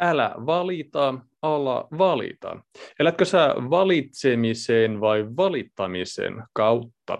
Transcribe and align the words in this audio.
älä 0.00 0.34
valita, 0.46 1.14
ala 1.42 1.88
valita. 1.98 2.60
Elätkö 2.98 3.24
sä 3.24 3.54
valitsemisen 3.70 5.00
vai 5.00 5.26
valittamisen 5.36 6.42
kautta? 6.52 7.18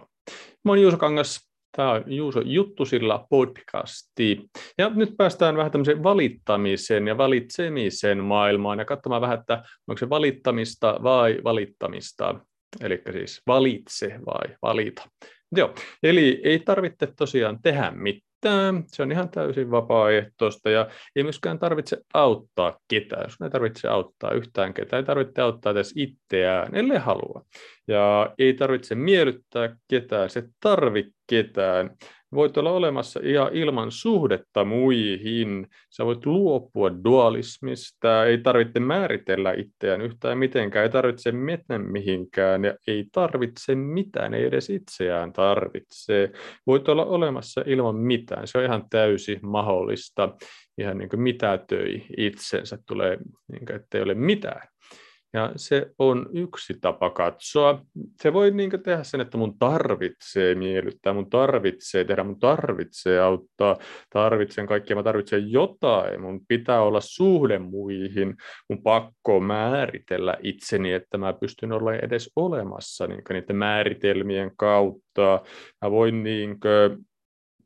Mä 0.65 0.73
oon 0.73 0.83
Juuso 0.83 0.97
Kangas, 0.97 1.51
tämä 1.77 1.91
on 1.91 2.05
Juuso 2.07 2.41
Juttusilla 2.41 3.27
podcasti. 3.31 4.43
Ja 4.79 4.91
nyt 4.95 5.17
päästään 5.17 5.57
vähän 5.57 5.73
tämmöiseen 5.73 6.03
valittamisen 6.03 7.09
ja 7.09 7.19
valitsemisen 7.19 8.25
maailmaan 8.25 8.79
ja 8.79 8.85
katsomaan 8.85 9.23
vähän, 9.23 9.39
että 9.39 9.63
onko 9.89 9.99
se 9.99 10.11
valittamista 10.11 10.99
vai 11.03 11.39
valittamista. 11.45 12.41
Eli 12.81 13.03
siis 13.13 13.43
valitse 13.47 14.19
vai 14.27 14.57
valita. 14.63 15.03
Joo, 15.57 15.75
eli 16.03 16.41
ei 16.45 16.59
tarvitse 16.59 17.09
tosiaan 17.17 17.63
tehdä 17.63 17.91
mitään 17.91 18.27
mitään, 18.37 18.85
se 18.87 19.03
on 19.03 19.13
ihan 19.13 19.29
täysin 19.29 19.71
vapaaehtoista 19.71 20.71
ja 20.71 20.89
ei 21.17 21.23
myöskään 21.23 21.59
tarvitse 21.59 21.99
auttaa 22.15 22.79
ketään, 22.89 23.23
jos 23.23 23.37
ei 23.45 23.51
tarvitse 23.51 23.89
auttaa 23.89 24.31
yhtään 24.31 24.75
ketään, 24.75 25.01
ei 25.01 25.07
tarvitse 25.07 25.43
auttaa 25.43 25.73
edes 25.73 25.93
itseään, 25.97 26.75
ellei 26.75 26.99
halua. 26.99 27.45
Ja 27.89 28.35
ei 28.39 28.55
tarvitse 28.55 28.95
miellyttää 28.95 29.77
ketään, 29.89 30.31
se 30.31 30.43
tarvitse 30.61 31.13
ketään, 31.27 31.91
voit 32.35 32.57
olla 32.57 32.71
olemassa 32.71 33.21
ihan 33.23 33.51
ilman 33.53 33.91
suhdetta 33.91 34.65
muihin. 34.65 35.67
Sä 35.91 36.05
voit 36.05 36.27
luopua 36.27 36.91
dualismista, 37.05 38.25
ei 38.25 38.39
tarvitse 38.39 38.81
määritellä 38.81 39.53
itseään 39.53 40.01
yhtään 40.01 40.39
mitenkään, 40.39 40.83
ei 40.83 40.91
tarvitse 40.91 41.33
mennä 41.33 41.79
mihinkään 41.79 42.65
ja 42.65 42.75
ei 42.87 43.05
tarvitse 43.13 43.75
mitään, 43.75 44.35
ei 44.35 44.45
edes 44.45 44.71
itseään 44.71 45.33
tarvitse. 45.33 46.31
Voit 46.67 46.89
olla 46.89 47.05
olemassa 47.05 47.63
ilman 47.67 47.97
mitään, 47.97 48.47
se 48.47 48.59
on 48.59 48.65
ihan 48.65 48.85
täysin 48.91 49.41
mahdollista. 49.43 50.37
Ihan 50.79 50.99
niin 50.99 51.09
kuin 51.09 51.21
mitätöi 51.21 52.03
itsensä, 52.17 52.79
tulee 52.89 53.19
niin 53.53 53.67
kuin, 53.67 53.77
ettei 53.77 54.03
ole 54.03 54.15
mitään. 54.15 54.69
Ja 55.33 55.53
se 55.57 55.91
on 55.99 56.27
yksi 56.33 56.75
tapa 56.81 57.11
katsoa. 57.11 57.83
Se 58.23 58.33
voi 58.33 58.51
niin 58.51 58.71
tehdä 58.71 59.03
sen, 59.03 59.21
että 59.21 59.39
mun 59.39 59.59
tarvitsee 59.59 60.55
miellyttää, 60.55 61.13
mun 61.13 61.31
tarvitsee 61.31 62.05
tehdä, 62.05 62.25
mun 62.25 62.39
tarvitsee 62.39 63.21
auttaa, 63.21 63.77
tarvitsen 64.11 64.67
kaikkia, 64.67 64.97
mä 64.97 65.03
tarvitsen 65.03 65.53
jotain, 65.53 66.21
mun 66.21 66.41
pitää 66.49 66.83
olla 66.83 67.01
suhde 67.01 67.59
muihin, 67.59 68.35
mun 68.69 68.83
pakko 68.83 69.41
määritellä 69.41 70.37
itseni, 70.43 70.93
että 70.93 71.19
mä 71.19 71.33
pystyn 71.33 71.73
olla 71.73 71.95
edes 71.95 72.31
olemassa 72.37 73.07
niin 73.07 73.23
niiden 73.31 73.57
määritelmien 73.57 74.51
kautta. 74.57 75.41
Mä 75.85 75.91
voin 75.91 76.23
niin 76.23 76.61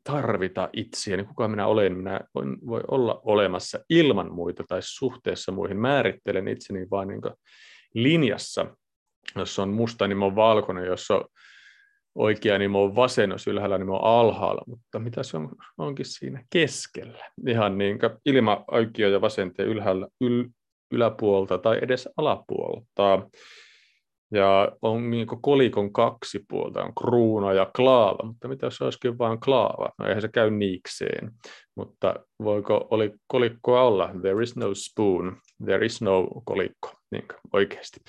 tarvita 0.03 0.69
itseäni, 0.73 1.23
kuka 1.23 1.47
minä 1.47 1.67
olen, 1.67 1.97
minä 1.97 2.19
voin, 2.35 2.57
voi 2.67 2.81
olla 2.87 3.21
olemassa 3.23 3.79
ilman 3.89 4.33
muita 4.33 4.63
tai 4.67 4.79
suhteessa 4.81 5.51
muihin, 5.51 5.77
määrittelen 5.77 6.47
itseni 6.47 6.87
vain 6.91 7.07
niin 7.07 7.21
linjassa, 7.93 8.75
jos 9.35 9.59
on 9.59 9.69
musta, 9.69 10.07
niin 10.07 10.23
on 10.23 10.35
valkoinen, 10.35 10.85
jos 10.85 11.11
on 11.11 11.25
oikea, 12.15 12.57
niin 12.57 12.75
on 12.75 12.95
vasen, 12.95 13.29
jos 13.29 13.47
ylhäällä, 13.47 13.77
niin 13.77 13.89
on 13.89 14.03
alhaalla, 14.03 14.63
mutta 14.67 14.99
mitä 14.99 15.23
se 15.23 15.37
on, 15.37 15.49
onkin 15.77 16.05
siinä 16.05 16.43
keskellä, 16.49 17.31
ihan 17.47 17.77
niin 17.77 17.99
ilman 18.25 18.63
oikea 18.71 19.09
ja 19.09 19.21
vasenta 19.21 19.63
ylhäällä, 19.63 20.07
yl, 20.21 20.43
yläpuolta 20.91 21.57
tai 21.57 21.79
edes 21.81 22.09
alapuolta. 22.17 23.27
Ja 24.31 24.71
on 24.81 25.09
niin 25.09 25.27
kolikon 25.41 25.93
kaksi 25.93 26.39
puolta, 26.49 26.83
on 26.83 26.93
kruuna 26.95 27.53
ja 27.53 27.71
klaava, 27.75 28.25
mutta 28.25 28.47
mitä 28.47 28.65
jos 28.65 28.81
olisikin 28.81 29.17
vain 29.17 29.39
klaava? 29.39 29.89
No 29.97 30.07
eihän 30.07 30.21
se 30.21 30.27
käy 30.27 30.51
niikseen, 30.51 31.31
mutta 31.75 32.15
voiko 32.43 32.87
oli 32.91 33.13
kolikkoa 33.27 33.83
olla? 33.83 34.09
There 34.21 34.43
is 34.43 34.55
no 34.55 34.73
spoon, 34.73 35.37
there 35.65 35.85
is 35.85 36.01
no 36.01 36.27
kolikko, 36.45 36.91
niin 37.11 37.25
oikeasti. 37.53 37.99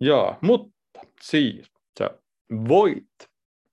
Ja, 0.00 0.38
mutta 0.40 0.72
siis 1.22 1.70
sä 1.98 2.10
voit 2.68 3.08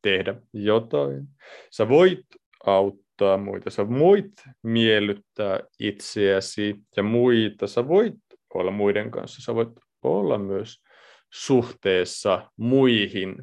tehdä 0.02 0.36
jotain, 0.54 1.28
sä 1.72 1.90
voit 1.90 2.26
auttaa 2.66 3.38
muita, 3.38 3.70
sä 3.70 3.90
voit 3.90 4.34
miellyttää 4.64 5.60
itseäsi 5.80 6.76
ja 6.98 7.04
muita, 7.04 7.68
sä 7.68 7.88
voit 7.88 8.16
olla 8.54 8.72
muiden 8.72 9.12
kanssa, 9.12 9.42
sä 9.42 9.56
voit 9.56 9.70
olla 10.04 10.38
myös 10.38 10.84
suhteessa 11.34 12.52
muihin, 12.58 13.36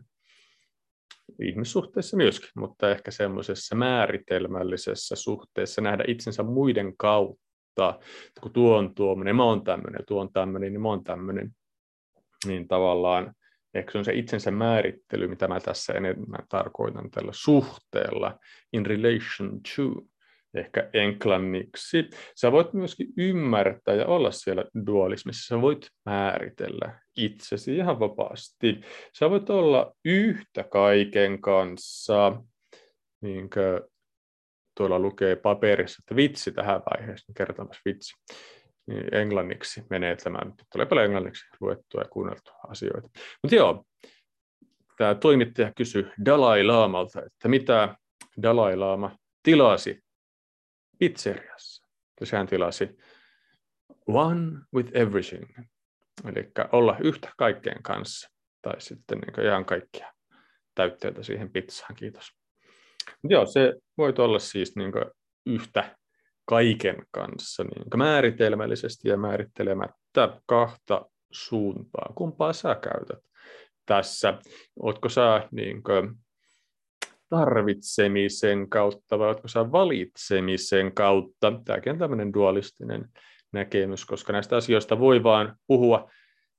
ihmissuhteessa 1.42 2.16
myöskin, 2.16 2.50
mutta 2.56 2.90
ehkä 2.90 3.10
semmoisessa 3.10 3.74
määritelmällisessä 3.74 5.16
suhteessa 5.16 5.80
nähdä 5.80 6.04
itsensä 6.08 6.42
muiden 6.42 6.96
kautta, 6.96 7.98
kun 8.40 8.52
tuo 8.52 8.76
on 8.76 8.94
tuommoinen, 8.94 9.36
mä 9.36 9.44
oon 9.44 9.64
tämmöinen, 9.64 10.04
tuo 10.06 10.20
on 10.20 10.32
tämmöinen, 10.32 10.72
niin 10.72 10.82
mä 10.82 10.88
oon 10.88 11.04
tämmöinen, 11.04 11.50
niin 12.46 12.68
tavallaan 12.68 13.34
ehkä 13.74 13.92
se 13.92 13.98
on 13.98 14.04
se 14.04 14.12
itsensä 14.12 14.50
määrittely, 14.50 15.28
mitä 15.28 15.48
mä 15.48 15.60
tässä 15.60 15.92
enemmän 15.92 16.46
tarkoitan 16.48 17.10
tällä 17.10 17.32
suhteella, 17.34 18.38
in 18.72 18.86
relation 18.86 19.60
to, 19.76 20.02
ehkä 20.56 20.90
englanniksi. 20.92 22.10
Sä 22.40 22.52
voit 22.52 22.72
myöskin 22.72 23.06
ymmärtää 23.18 23.94
ja 23.94 24.06
olla 24.06 24.30
siellä 24.30 24.64
dualismissa. 24.86 25.54
Sä 25.54 25.60
voit 25.60 25.88
määritellä 26.04 27.00
itsesi 27.16 27.76
ihan 27.76 28.00
vapaasti. 28.00 28.80
Sä 29.18 29.30
voit 29.30 29.50
olla 29.50 29.92
yhtä 30.04 30.64
kaiken 30.64 31.40
kanssa, 31.40 32.42
niin 33.20 33.50
kuin 33.50 33.80
tuolla 34.76 34.98
lukee 34.98 35.36
paperissa, 35.36 36.02
että 36.02 36.16
vitsi 36.16 36.52
tähän 36.52 36.82
vaiheeseen, 36.90 37.34
kertomassa 37.36 37.80
vitsi. 37.84 38.14
Niin 38.86 39.14
englanniksi 39.14 39.82
menee 39.90 40.16
tämä, 40.16 40.38
tulee 40.72 40.86
paljon 40.86 41.04
englanniksi 41.04 41.46
luettua 41.60 42.00
ja 42.00 42.08
kuunneltua 42.08 42.54
asioita. 42.68 43.08
Mutta 43.42 43.54
joo, 43.54 43.84
tämä 44.98 45.14
toimittaja 45.14 45.72
kysyi 45.76 46.06
Dalai 46.24 46.64
Laamalta, 46.64 47.22
että 47.26 47.48
mitä 47.48 47.96
Dalai 48.42 48.76
Lama 48.76 49.16
tilasi 49.42 50.05
pizzeriassa. 50.98 51.86
Ja 52.20 52.26
sehän 52.26 52.46
tilasi 52.46 52.96
one 54.06 54.52
with 54.74 54.90
everything, 54.94 55.58
eli 56.24 56.50
olla 56.72 56.96
yhtä 57.00 57.32
kaikkeen 57.36 57.82
kanssa, 57.82 58.30
tai 58.62 58.80
sitten 58.80 59.18
niin 59.18 59.46
ihan 59.46 59.64
kaikkia 59.64 60.12
täytteitä 60.74 61.22
siihen 61.22 61.50
pizzaan, 61.50 61.94
kiitos. 61.94 62.32
Joo, 63.24 63.46
se 63.46 63.74
voi 63.98 64.14
olla 64.18 64.38
siis 64.38 64.76
niin 64.76 64.92
yhtä 65.46 65.96
kaiken 66.44 66.96
kanssa 67.10 67.64
niin 67.64 67.84
määritelmällisesti 67.96 69.08
ja 69.08 69.16
määrittelemättä 69.16 70.40
kahta 70.46 71.06
suuntaa. 71.30 72.12
Kumpaa 72.14 72.52
sä 72.52 72.74
käytät 72.74 73.24
tässä? 73.86 74.38
Oletko 74.82 75.08
sä 75.08 75.48
niin 75.50 75.82
kuin, 75.82 76.14
tarvitsemisen 77.28 78.68
kautta 78.68 79.18
vai 79.18 79.26
oletko 79.26 79.48
sä 79.48 79.72
valitsemisen 79.72 80.94
kautta? 80.94 81.52
Tämäkin 81.64 81.92
on 81.92 81.98
tämmöinen 81.98 82.32
dualistinen 82.34 83.08
näkemys, 83.52 84.04
koska 84.04 84.32
näistä 84.32 84.56
asioista 84.56 84.98
voi 84.98 85.22
vaan 85.22 85.56
puhua 85.66 86.10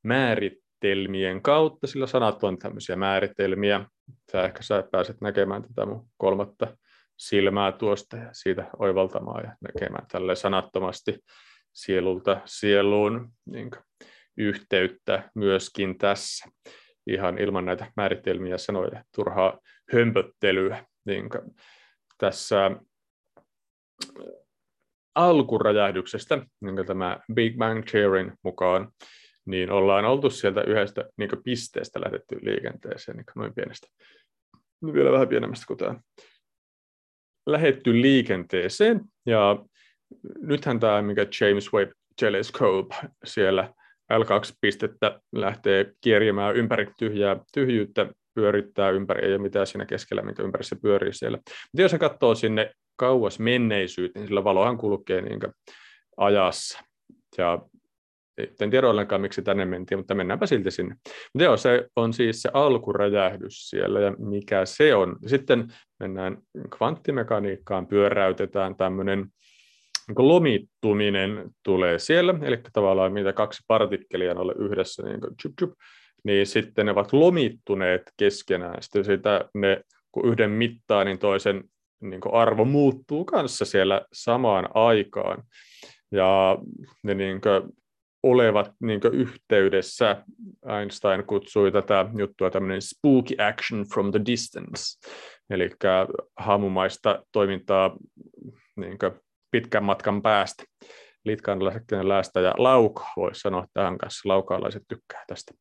määritelmien 0.03 1.41
kautta, 1.41 1.87
sillä 1.87 2.07
sanat 2.07 2.43
on 2.43 2.57
tämmöisiä 2.57 2.95
määritelmiä. 2.95 3.85
Sä 4.31 4.43
ehkä 4.43 4.63
sä 4.63 4.83
pääset 4.91 5.21
näkemään 5.21 5.61
tätä 5.61 5.85
mun 5.85 6.07
kolmatta 6.17 6.77
silmää 7.17 7.71
tuosta 7.71 8.17
ja 8.17 8.29
siitä 8.31 8.69
oivaltamaan 8.79 9.43
ja 9.43 9.55
näkemään 9.61 10.05
tälle 10.11 10.35
sanattomasti 10.35 11.19
sielulta 11.73 12.41
sieluun 12.45 13.29
niin 13.45 13.71
yhteyttä 14.37 15.29
myöskin 15.35 15.97
tässä 15.97 16.49
ihan 17.07 17.37
ilman 17.37 17.65
näitä 17.65 17.91
määritelmiä 17.97 18.51
ja 18.51 18.57
sanoja, 18.57 19.03
turhaa 19.15 19.59
hömpöttelyä. 19.93 20.85
Niin 21.05 21.29
tässä 22.17 22.65
äh, 22.65 22.75
alkuräjähdyksestä, 25.15 26.45
niin 26.61 26.85
tämä 26.87 27.19
Big 27.33 27.57
Bang 27.57 27.85
Theorin 27.91 28.33
mukaan, 28.43 28.91
niin 29.45 29.71
ollaan 29.71 30.05
oltu 30.05 30.29
sieltä 30.29 30.61
yhdestä 30.61 31.05
niin 31.17 31.29
pisteestä 31.43 32.01
lähdetty 32.01 32.39
liikenteeseen, 32.41 33.17
niin 33.17 33.25
noin 33.35 33.53
pienestä, 33.53 33.87
vielä 34.93 35.11
vähän 35.11 35.27
pienemmästä 35.27 35.65
kuin 35.67 35.77
tämä, 35.77 35.95
lähetty 37.45 38.01
liikenteeseen, 38.01 39.01
ja 39.25 39.65
nythän 40.39 40.79
tämä, 40.79 41.01
mikä 41.01 41.25
James 41.41 41.73
Webb 41.73 41.91
Telescope 42.19 42.95
siellä 43.23 43.73
L2-pistettä 44.13 45.19
lähtee 45.35 45.91
kierjimään 46.01 46.55
ympäri 46.55 46.87
tyhjää 46.99 47.39
tyhjyyttä, 47.53 48.07
pyörittää 48.33 48.89
ympäri, 48.89 49.25
ei 49.25 49.33
ole 49.33 49.41
mitään 49.41 49.67
siinä 49.67 49.85
keskellä, 49.85 50.21
minkä 50.21 50.43
ympäri 50.43 50.63
se 50.63 50.75
pyörii 50.81 51.13
siellä. 51.13 51.37
Mutta 51.37 51.81
jos 51.81 51.91
se 51.91 51.97
katsoo 51.97 52.35
sinne 52.35 52.71
kauas 52.95 53.39
menneisyyteen, 53.39 54.21
niin 54.21 54.27
sillä 54.27 54.43
valohan 54.43 54.77
kulkee 54.77 55.21
niin 55.21 55.39
ajassa. 56.17 56.83
Ja 57.37 57.59
en 58.61 58.69
tiedä 58.69 58.89
ollenkaan, 58.89 59.21
miksi 59.21 59.41
tänne 59.41 59.65
mentiin, 59.65 59.99
mutta 59.99 60.15
mennäänpä 60.15 60.45
silti 60.45 60.71
sinne. 60.71 60.95
Mutta 61.33 61.43
joo, 61.43 61.57
se 61.57 61.87
on 61.95 62.13
siis 62.13 62.41
se 62.41 62.49
alkuräjähdys 62.53 63.69
siellä, 63.69 63.99
ja 63.99 64.13
mikä 64.17 64.65
se 64.65 64.95
on. 64.95 65.15
Sitten 65.25 65.67
mennään 65.99 66.37
kvanttimekaniikkaan, 66.77 67.87
pyöräytetään 67.87 68.75
tämmöinen 68.75 69.25
niin 70.07 70.27
lomittuminen 70.27 71.49
tulee 71.63 71.99
siellä, 71.99 72.35
eli 72.41 72.59
tavallaan 72.73 73.13
mitä 73.13 73.33
kaksi 73.33 73.63
partikkelia 73.67 74.39
on 74.39 74.55
yhdessä, 74.59 75.03
niin, 75.03 75.21
kuin 75.21 75.37
chup, 75.41 75.53
chup, 75.59 75.73
niin 76.23 76.45
sitten 76.45 76.85
ne 76.85 76.91
ovat 76.91 77.13
lomittuneet 77.13 78.01
keskenään. 78.17 78.83
Sitten 78.83 79.05
sitä 79.05 79.49
ne, 79.53 79.81
kun 80.11 80.29
yhden 80.29 80.51
mittaa, 80.51 81.03
niin 81.03 81.19
toisen 81.19 81.63
niin 82.01 82.21
arvo 82.31 82.65
muuttuu 82.65 83.25
kanssa 83.25 83.65
siellä 83.65 84.01
samaan 84.13 84.69
aikaan. 84.73 85.43
Ja 86.11 86.57
ne 87.03 87.13
niin 87.13 87.41
kuin, 87.41 87.73
olevat 88.23 88.71
niin 88.81 88.99
yhteydessä. 89.13 90.23
Einstein 90.79 91.23
kutsui 91.23 91.71
tätä 91.71 92.05
juttua 92.17 92.49
tämmöinen 92.49 92.81
spooky 92.81 93.35
action 93.37 93.85
from 93.93 94.11
the 94.11 94.21
distance, 94.25 95.09
eli 95.49 95.69
haamumaista 96.37 97.23
toimintaa 97.31 97.97
niin 98.75 98.97
pitkän 99.51 99.83
matkan 99.83 100.21
päästä. 100.21 100.63
Litkaanalaisen 101.25 102.09
läästä 102.09 102.39
ja 102.39 102.53
lauka, 102.57 103.07
voisi 103.15 103.39
sanoa 103.39 103.65
tähän 103.73 103.97
kanssa, 103.97 104.29
laukaalaiset 104.29 104.83
tykkää 104.87 105.23
tästä 105.27 105.53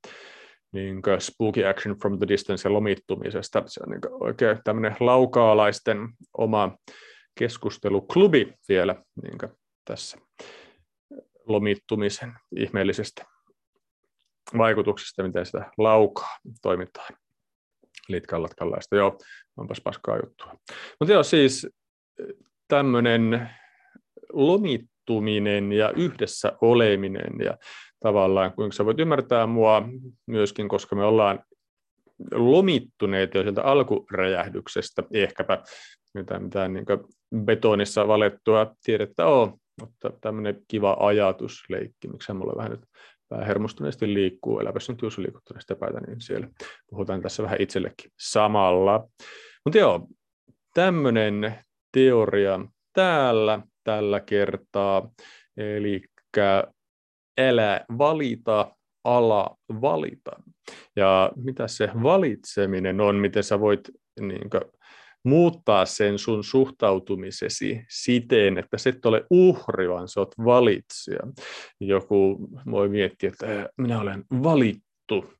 niin 0.72 1.02
spooky 1.18 1.66
action 1.66 1.98
from 1.98 2.18
the 2.18 2.28
distance 2.28 2.68
ja 2.68 2.72
lomittumisesta. 2.72 3.62
Se 3.66 3.80
on 3.86 3.90
niin 3.90 4.00
oikein 4.10 4.58
tämmöinen 4.64 4.96
laukaalaisten 5.00 6.08
oma 6.38 6.76
keskusteluklubi 7.38 8.54
vielä 8.68 9.02
niin 9.22 9.38
tässä 9.84 10.18
lomittumisen 11.46 12.34
ihmeellisestä 12.56 13.24
vaikutuksesta, 14.58 15.22
miten 15.22 15.46
sitä 15.46 15.70
laukaa 15.78 16.38
toimitaan. 16.62 17.16
Litkallatkallaista, 18.08 18.96
joo, 18.96 19.18
onpas 19.56 19.80
paskaa 19.80 20.16
juttua. 20.24 20.54
Mutta 21.00 21.12
joo, 21.12 21.22
siis 21.22 21.68
tämmöinen 22.68 23.50
lomittuminen 24.36 25.72
ja 25.72 25.90
yhdessä 25.90 26.52
oleminen. 26.60 27.32
Ja 27.44 27.58
tavallaan, 28.00 28.52
kuinka 28.52 28.76
sä 28.76 28.84
voit 28.84 29.00
ymmärtää 29.00 29.46
mua 29.46 29.82
myöskin, 30.26 30.68
koska 30.68 30.96
me 30.96 31.04
ollaan 31.04 31.40
lomittuneet 32.32 33.34
jo 33.34 33.42
sieltä 33.42 33.62
alkuräjähdyksestä, 33.62 35.02
ehkäpä 35.12 35.62
mitään, 36.14 36.42
mitään 36.42 36.72
niin 36.72 36.86
betonissa 37.44 38.08
valettua 38.08 38.74
tiedettä 38.84 39.26
on, 39.26 39.58
mutta 39.80 40.10
tämmöinen 40.20 40.62
kiva 40.68 40.96
ajatusleikki, 41.00 42.08
miksi 42.08 42.32
mulla 42.32 42.56
vähän 42.56 42.70
nyt 42.70 42.84
hermostuneesti 43.46 44.14
liikkuu, 44.14 44.60
eläpäs 44.60 44.88
nyt 44.88 45.02
Juuso 45.02 45.22
liikuttuneesta 45.22 45.76
päätä, 45.76 46.00
niin 46.00 46.20
siellä 46.20 46.48
puhutaan 46.90 47.22
tässä 47.22 47.42
vähän 47.42 47.60
itsellekin 47.60 48.10
samalla. 48.18 49.08
Mutta 49.64 49.78
joo, 49.78 50.08
tämmöinen 50.74 51.54
teoria 51.92 52.60
täällä 52.92 53.60
tällä 53.86 54.20
kertaa, 54.20 55.10
eli 55.56 56.02
älä 57.40 57.80
valita, 57.98 58.76
ala 59.04 59.56
valita. 59.68 60.30
Ja 60.96 61.32
mitä 61.36 61.68
se 61.68 61.90
valitseminen 62.02 63.00
on, 63.00 63.16
miten 63.16 63.44
sä 63.44 63.60
voit 63.60 63.80
niin 64.20 64.50
kuin, 64.50 64.62
muuttaa 65.24 65.84
sen 65.84 66.18
sun 66.18 66.44
suhtautumisesi 66.44 67.84
siten, 67.88 68.58
että 68.58 68.78
se 68.78 68.90
et 68.90 69.06
ole 69.06 69.24
uhri, 69.30 69.88
vaan 69.88 70.08
sä 70.08 70.20
oot 70.20 70.34
valitsija. 70.44 71.20
Joku 71.80 72.48
voi 72.70 72.88
miettiä, 72.88 73.28
että 73.30 73.68
minä 73.78 74.00
olen 74.00 74.24
valittu, 74.42 75.34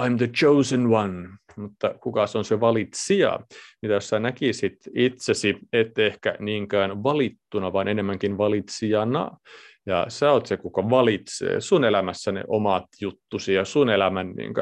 I'm 0.00 0.16
the 0.18 0.26
chosen 0.26 0.86
one, 0.86 1.28
mutta 1.56 1.94
kuka 2.02 2.26
on 2.34 2.44
se 2.44 2.60
valitsija? 2.60 3.40
Mitä 3.82 4.00
sä 4.00 4.20
näkisit 4.20 4.76
itsesi, 4.94 5.58
et 5.72 5.98
ehkä 5.98 6.36
niinkään 6.38 7.02
valittuna, 7.02 7.72
vaan 7.72 7.88
enemmänkin 7.88 8.38
valitsijana, 8.38 9.30
ja 9.86 10.06
sä 10.08 10.32
oot 10.32 10.46
se, 10.46 10.56
kuka 10.56 10.90
valitsee 10.90 11.60
sun 11.60 11.84
elämässä 11.84 12.32
ne 12.32 12.44
omat 12.48 12.84
juttusi 13.00 13.54
ja 13.54 13.64
sun 13.64 13.90
elämän 13.90 14.30
niin 14.30 14.54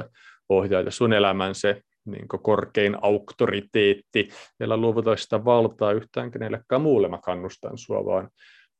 ohjaaja, 0.49 0.91
sun 0.91 1.12
elämän 1.12 1.55
se 1.55 1.83
niin 2.05 2.29
korkein 2.29 2.97
auktoriteetti, 3.03 4.29
jolla 4.61 4.76
luovuta 4.76 5.17
sitä 5.17 5.44
valtaa 5.44 5.93
yhtään 5.93 6.31
kenellekään 6.31 6.83
muulle. 6.83 7.09
Mä 7.09 7.19
kannustan 7.25 7.79
sua 7.79 8.05
vaan 8.05 8.29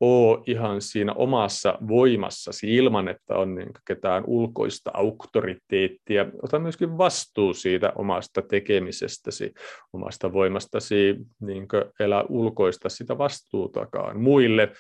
oo 0.01 0.43
ihan 0.47 0.81
siinä 0.83 1.13
omassa 1.13 1.79
voimassasi 1.89 2.77
ilman, 2.77 3.09
että 3.09 3.35
on 3.35 3.55
niin 3.55 3.71
ketään 3.87 4.25
ulkoista 4.27 4.91
auktoriteettia. 4.95 6.27
Ota 6.43 6.59
myöskin 6.59 6.99
vastuu 6.99 7.55
siitä 7.55 7.93
omasta 7.97 8.43
tekemisestäsi, 8.43 9.53
omasta 9.93 10.33
voimastasi, 10.33 11.17
niin 11.41 11.67
elä 12.01 12.25
ulkoista 12.29 12.89
sitä 12.89 13.19
vastuutakaan 13.19 14.21
muille, 14.21 14.73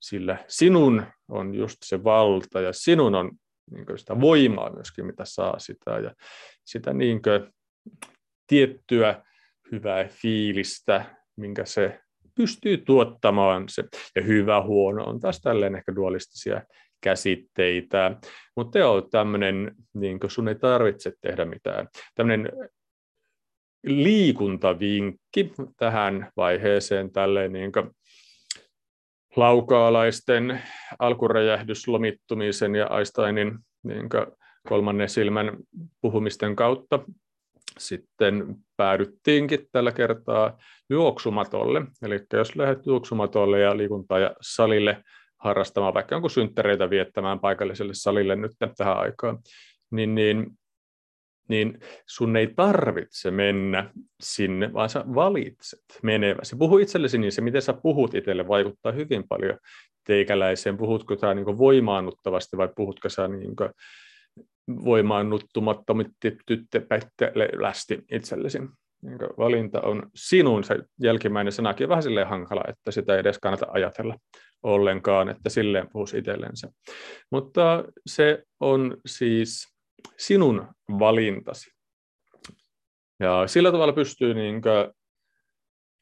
sillä 0.00 0.44
sinun 0.48 1.02
on 1.28 1.54
just 1.54 1.76
se 1.84 2.04
valta 2.04 2.60
ja 2.60 2.72
sinun 2.72 3.14
on 3.14 3.30
niin 3.70 3.98
sitä 3.98 4.20
voimaa 4.20 4.72
myöskin, 4.74 5.06
mitä 5.06 5.24
saa 5.26 5.58
sitä 5.58 5.90
ja 5.90 6.14
sitä 6.64 6.92
niin 6.92 7.20
tiettyä 8.46 9.22
hyvää 9.72 10.08
fiilistä, 10.08 11.16
minkä 11.36 11.64
se 11.64 12.00
pystyy 12.38 12.76
tuottamaan 12.76 13.68
se. 13.68 13.84
Ja 14.16 14.22
hyvä, 14.22 14.62
huono 14.62 15.04
on 15.04 15.20
taas 15.20 15.40
tälleen 15.40 15.74
ehkä 15.74 15.94
dualistisia 15.94 16.62
käsitteitä. 17.00 18.16
Mutta 18.56 18.78
joo, 18.78 19.00
tämmöinen, 19.00 19.74
niin 19.94 20.18
sun 20.28 20.48
ei 20.48 20.54
tarvitse 20.54 21.12
tehdä 21.20 21.44
mitään. 21.44 21.88
Tämmöinen 22.14 22.52
liikuntavinkki 23.86 25.52
tähän 25.76 26.32
vaiheeseen 26.36 27.12
tälleen 27.12 27.52
niin 27.52 27.72
laukaalaisten 29.36 30.62
alkuräjähdyslomittumisen 30.98 32.74
ja 32.74 32.88
Einsteinin 32.98 33.58
niin 33.82 34.08
kolmannen 34.68 35.08
silmän 35.08 35.56
puhumisten 36.00 36.56
kautta 36.56 36.98
sitten 37.78 38.56
päädyttiinkin 38.76 39.66
tällä 39.72 39.92
kertaa 39.92 40.58
juoksumatolle. 40.90 41.82
Eli 42.02 42.20
jos 42.32 42.56
lähdet 42.56 42.86
juoksumatolle 42.86 43.60
ja 43.60 43.76
liikuntaa 43.76 44.18
ja 44.18 44.34
salille 44.40 45.02
harrastamaan, 45.38 45.94
vaikka 45.94 46.14
jonkun 46.14 46.30
synttäreitä 46.30 46.90
viettämään 46.90 47.40
paikalliselle 47.40 47.94
salille 47.94 48.36
nyt 48.36 48.52
tähän 48.76 48.98
aikaan, 48.98 49.38
niin, 49.90 50.14
niin, 50.14 50.46
niin 51.48 51.78
sun 52.06 52.36
ei 52.36 52.46
tarvitse 52.56 53.30
mennä 53.30 53.90
sinne, 54.22 54.72
vaan 54.72 54.88
sä 54.88 55.04
valitset 55.14 55.84
meneväsi. 56.02 56.56
Puhu 56.56 56.78
itsellesi 56.78 57.18
niin 57.18 57.32
se, 57.32 57.40
miten 57.40 57.62
sä 57.62 57.72
puhut 57.72 58.14
itselle, 58.14 58.48
vaikuttaa 58.48 58.92
hyvin 58.92 59.24
paljon 59.28 59.58
teikäläiseen. 60.06 60.76
Puhutko 60.76 61.16
sä 61.16 61.34
niin 61.34 61.58
voimaannuttavasti 61.58 62.56
vai 62.56 62.68
puhutko 62.76 63.08
sä 63.08 63.28
niin 63.28 63.56
voimaannuttumattomasti 64.68 66.36
tyttöpäittelelästi 66.46 68.04
itsellesi. 68.12 68.58
Niin 69.02 69.18
valinta 69.38 69.80
on 69.80 70.02
sinun, 70.14 70.64
se 70.64 70.78
jälkimmäinen 71.02 71.52
sanakin 71.52 71.84
on 71.84 71.88
vähän 71.88 72.02
silleen 72.02 72.26
hankala, 72.28 72.62
että 72.68 72.90
sitä 72.90 73.14
ei 73.14 73.20
edes 73.20 73.38
kannata 73.38 73.66
ajatella 73.70 74.16
ollenkaan, 74.62 75.28
että 75.28 75.50
silleen 75.50 75.88
puhuisi 75.92 76.18
itsellensä. 76.18 76.68
Mutta 77.30 77.84
se 78.06 78.42
on 78.60 78.96
siis 79.06 79.68
sinun 80.18 80.66
valintasi. 80.98 81.70
Ja 83.20 83.46
sillä 83.46 83.72
tavalla 83.72 83.92
pystyy 83.92 84.34
niin 84.34 84.60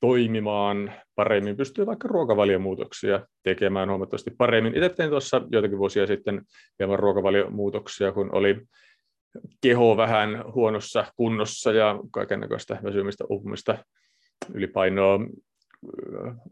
toimimaan 0.00 0.92
paremmin, 1.14 1.56
pystyy 1.56 1.86
vaikka 1.86 2.08
ruokavaliomuutoksia 2.08 3.26
tekemään 3.42 3.88
huomattavasti 3.88 4.30
paremmin. 4.38 4.74
Itse 4.74 4.88
tein 4.88 5.10
tuossa 5.10 5.42
joitakin 5.52 5.78
vuosia 5.78 6.06
sitten 6.06 6.42
hieman 6.78 6.98
ruokavaliomuutoksia, 6.98 8.12
kun 8.12 8.34
oli 8.34 8.60
keho 9.60 9.96
vähän 9.96 10.44
huonossa 10.54 11.04
kunnossa 11.16 11.72
ja 11.72 11.98
kaikennäköistä 12.10 12.78
väsymistä, 12.82 13.24
uupumista, 13.28 13.78
ylipainoa, 14.54 15.20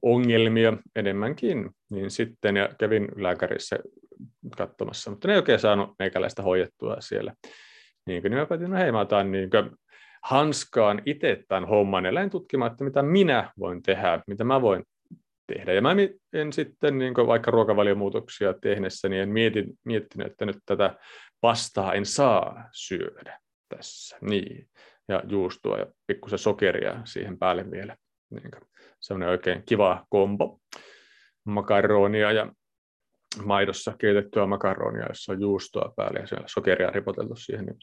ongelmia 0.03 0.77
enemmänkin, 0.97 1.71
niin 1.91 2.11
sitten 2.11 2.57
ja 2.57 2.69
kävin 2.79 3.09
lääkärissä 3.17 3.79
katsomassa, 4.57 5.11
mutta 5.11 5.29
ne 5.29 5.35
ei 5.35 5.39
oikein 5.39 5.59
saanut 5.59 5.91
meikäläistä 5.99 6.43
hoidettua 6.43 6.97
siellä. 7.01 7.35
Niin, 8.07 8.23
niin 8.23 8.35
mä 8.35 8.47
päätin, 8.47 8.71
no 8.71 8.77
hei, 8.77 8.93
mä 8.93 9.01
otan 9.01 9.33
niin 9.33 9.51
hanskaan 10.25 11.03
itse 11.07 11.45
tämän 11.49 11.69
homman 11.69 12.05
ja 12.05 12.15
lähdin 12.15 12.31
tutkimaan, 12.31 12.73
että 12.73 12.85
mitä 12.85 13.03
minä 13.03 13.53
voin 13.59 13.83
tehdä, 13.83 14.23
mitä 14.27 14.45
mä 14.45 14.63
voin 14.63 14.85
tehdä. 15.47 15.73
Ja 15.73 15.83
mä 15.83 15.97
en 16.33 16.53
sitten 16.53 16.99
niin 16.99 17.15
vaikka 17.15 17.51
ruokavaliomuutoksia 17.51 18.55
tehneessä, 18.63 19.09
niin 19.09 19.23
en 19.23 19.29
mietin, 19.29 19.79
miettinyt, 19.85 20.27
että 20.27 20.47
nyt 20.47 20.59
tätä 20.67 20.97
pastaa 21.41 21.93
en 21.93 22.07
saa 22.07 22.69
syödä 22.73 23.41
tässä. 23.69 24.19
Niin. 24.21 24.69
Ja 25.09 25.23
juustoa 25.29 25.79
ja 25.79 25.87
pikkusen 26.07 26.39
sokeria 26.39 27.01
siihen 27.05 27.39
päälle 27.39 27.71
vielä. 27.71 27.97
Niin 28.31 28.51
semmoinen 29.01 29.29
oikein 29.29 29.63
kiva 29.67 30.07
kombo. 30.09 30.59
Makaronia 31.45 32.33
ja 32.33 32.53
maidossa 33.45 33.95
keitettyä 33.99 34.47
makaronia, 34.47 35.07
jossa 35.09 35.33
on 35.33 35.41
juustoa 35.41 35.93
päälle 35.97 36.19
ja 36.19 36.27
siellä 36.27 36.49
sokeria 36.49 36.91
ripoteltu 36.91 37.37
siihen. 37.37 37.67
Niin 37.67 37.77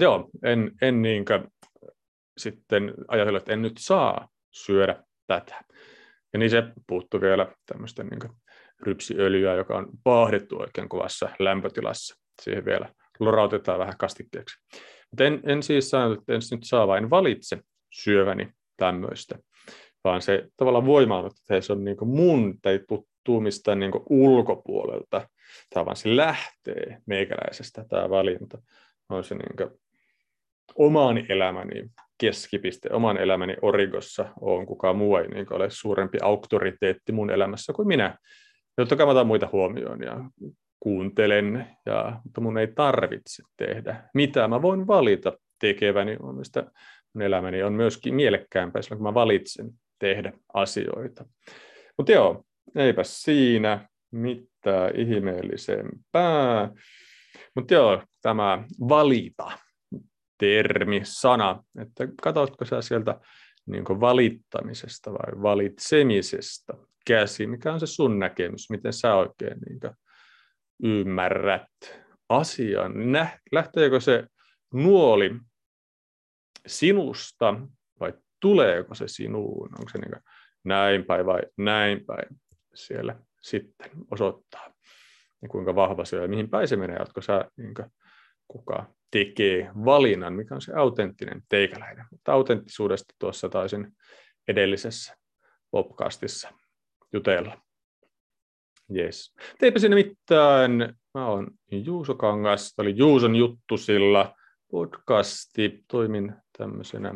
joo, 0.00 0.28
en, 0.42 0.72
en 0.82 1.02
niinkö 1.02 1.42
sitten 2.38 2.94
ajatellut, 3.08 3.42
että 3.42 3.52
en 3.52 3.62
nyt 3.62 3.76
saa 3.78 4.28
syödä 4.52 5.04
tätä. 5.26 5.64
Ja 6.32 6.38
niin 6.38 6.50
se 6.50 6.62
puuttuu 6.86 7.20
vielä 7.20 7.52
tämmöistä 7.66 8.04
niin 8.04 8.30
rypsiöljyä, 8.82 9.54
joka 9.54 9.76
on 9.78 9.88
paahdettu 10.04 10.60
oikein 10.60 10.88
kovassa 10.88 11.28
lämpötilassa. 11.38 12.16
Siihen 12.42 12.64
vielä 12.64 12.88
lorautetaan 13.20 13.78
vähän 13.78 13.98
kastikkeeksi. 13.98 14.56
Mutta 15.10 15.24
en, 15.24 15.40
en 15.46 15.62
siis 15.62 15.90
sano, 15.90 16.12
että 16.12 16.32
en 16.32 16.40
nyt 16.50 16.60
saa 16.64 16.86
vain 16.86 17.10
valitse 17.10 17.58
syöväni 17.92 18.48
tämmöistä, 18.76 19.38
vaan 20.04 20.22
se 20.22 20.48
tavallaan 20.56 20.86
voimaa, 20.86 21.26
että 21.26 21.60
se 21.60 21.72
on 21.72 21.84
niin 21.84 21.96
mun 22.02 22.60
tai 22.62 22.80
tuttuu 22.88 23.40
mistään 23.40 23.78
niin 23.78 23.92
ulkopuolelta. 24.10 25.28
Tämä 25.70 25.84
vaan 25.84 25.96
se 25.96 26.16
lähtee 26.16 26.98
meikäläisestä 27.06 27.84
tämä 27.88 28.10
valinta. 28.10 28.58
On 29.08 29.24
se 29.24 29.34
niin 29.34 29.70
oman 30.74 31.26
elämäni 31.28 31.90
keskipiste, 32.18 32.88
oman 32.92 33.16
elämäni 33.16 33.56
origossa 33.62 34.28
on 34.40 34.66
kukaan 34.66 34.96
muu 34.96 35.16
ei 35.16 35.28
niin 35.28 35.52
ole 35.52 35.70
suurempi 35.70 36.18
auktoriteetti 36.22 37.12
mun 37.12 37.30
elämässä 37.30 37.72
kuin 37.72 37.88
minä. 37.88 38.18
Totta 38.76 38.96
kai 38.96 39.06
mä 39.06 39.12
otan 39.12 39.26
muita 39.26 39.48
huomioon 39.52 40.02
ja 40.02 40.30
kuuntelen, 40.80 41.66
ja, 41.86 42.20
mutta 42.24 42.40
mun 42.40 42.58
ei 42.58 42.66
tarvitse 42.66 43.42
tehdä 43.56 44.02
mitä. 44.14 44.48
Mä 44.48 44.62
voin 44.62 44.86
valita 44.86 45.32
tekeväni. 45.60 46.16
Mun 46.16 46.42
mun 47.14 47.22
elämäni 47.22 47.62
on 47.62 47.72
myöskin 47.72 48.14
mielekkäämpää 48.14 48.82
silloin, 48.82 48.98
kun 48.98 49.08
mä 49.08 49.14
valitsen 49.14 49.70
tehdä 49.98 50.32
asioita. 50.54 51.24
Mutta 51.96 52.12
joo, 52.12 52.44
eipä 52.76 53.02
siinä 53.04 53.88
mitään 54.10 54.96
ihmeellisempää. 54.96 56.70
Mutta 57.54 57.74
joo, 57.74 58.02
tämä 58.22 58.64
valita 58.88 59.65
termi, 60.38 61.00
sana, 61.04 61.64
että 61.80 62.08
katsotko 62.22 62.64
sä 62.64 62.82
sieltä 62.82 63.20
niin 63.66 63.84
valittamisesta 63.84 65.12
vai 65.12 65.42
valitsemisesta 65.42 66.74
käsi, 67.06 67.46
mikä 67.46 67.72
on 67.72 67.80
se 67.80 67.86
sun 67.86 68.18
näkemys, 68.18 68.70
miten 68.70 68.92
sä 68.92 69.14
oikein 69.14 69.58
niin 69.68 69.80
ymmärrät 70.82 72.02
asian, 72.28 72.92
lähteekö 73.52 74.00
se 74.00 74.26
nuoli 74.74 75.30
sinusta 76.66 77.54
vai 78.00 78.12
tuleeko 78.40 78.94
se 78.94 79.08
sinuun, 79.08 79.68
onko 79.78 79.88
se 79.92 79.98
niin 79.98 80.22
näin 80.64 81.04
päin 81.04 81.26
vai 81.26 81.42
näin 81.56 82.04
päin 82.06 82.28
siellä 82.74 83.20
sitten 83.42 83.90
osoittaa, 84.10 84.74
ja 85.42 85.48
kuinka 85.48 85.74
vahva 85.74 86.04
se 86.04 86.16
on 86.16 86.22
ja 86.22 86.28
mihin 86.28 86.50
päin 86.50 86.68
se 86.68 86.76
menee, 86.76 86.96
jatko 86.96 87.22
sä 87.22 87.50
niin 87.56 87.74
kuka 88.48 88.95
tekee 89.10 89.70
valinnan, 89.84 90.32
mikä 90.32 90.54
on 90.54 90.62
se 90.62 90.72
autenttinen 90.72 91.42
teikäläinen. 91.48 92.06
Mutta 92.10 92.32
autenttisuudesta 92.32 93.14
tuossa 93.18 93.48
taisin 93.48 93.96
edellisessä 94.48 95.16
podcastissa 95.70 96.52
jutella. 97.12 97.62
Yes. 98.96 99.34
Teipä 99.58 99.78
sinne 99.78 99.94
mitään. 99.96 100.96
Mä 101.14 101.26
oon 101.26 101.50
Juuso 101.70 102.14
Kangas. 102.14 102.74
Tämä 102.74 102.84
oli 102.84 102.96
Juuson 102.96 103.36
juttu 103.36 103.76
sillä 103.76 104.34
podcasti. 104.70 105.84
Toimin 105.88 106.34
tämmöisenä 106.58 107.14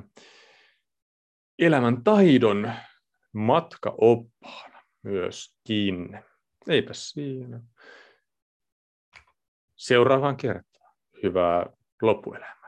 elämän 1.58 2.04
taidon 2.04 2.72
matkaoppaana 3.32 4.82
myöskin. 5.02 6.20
Eipä 6.68 6.92
siinä. 6.92 7.60
Seuraavaan 9.76 10.36
kertaan. 10.36 10.94
Hyvää 11.22 11.66
loppuelämää. 12.02 12.59